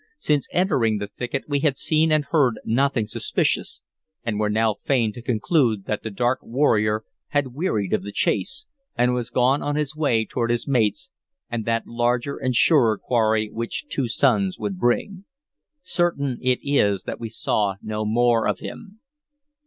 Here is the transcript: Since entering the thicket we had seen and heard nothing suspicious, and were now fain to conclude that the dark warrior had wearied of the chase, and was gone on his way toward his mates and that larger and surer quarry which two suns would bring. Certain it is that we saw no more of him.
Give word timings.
Since 0.17 0.47
entering 0.51 0.97
the 0.97 1.05
thicket 1.05 1.43
we 1.47 1.59
had 1.59 1.77
seen 1.77 2.11
and 2.11 2.25
heard 2.25 2.59
nothing 2.65 3.05
suspicious, 3.05 3.81
and 4.23 4.39
were 4.39 4.49
now 4.49 4.73
fain 4.73 5.13
to 5.13 5.21
conclude 5.21 5.85
that 5.85 6.01
the 6.01 6.09
dark 6.09 6.39
warrior 6.41 7.03
had 7.27 7.53
wearied 7.53 7.93
of 7.93 8.01
the 8.01 8.11
chase, 8.11 8.65
and 8.95 9.13
was 9.13 9.29
gone 9.29 9.61
on 9.61 9.75
his 9.75 9.95
way 9.95 10.25
toward 10.25 10.49
his 10.49 10.67
mates 10.67 11.11
and 11.51 11.65
that 11.65 11.85
larger 11.85 12.37
and 12.37 12.55
surer 12.55 12.97
quarry 12.97 13.51
which 13.51 13.85
two 13.89 14.07
suns 14.07 14.57
would 14.57 14.79
bring. 14.79 15.25
Certain 15.83 16.39
it 16.41 16.57
is 16.63 17.03
that 17.03 17.19
we 17.19 17.29
saw 17.29 17.75
no 17.79 18.03
more 18.03 18.47
of 18.47 18.57
him. 18.57 19.01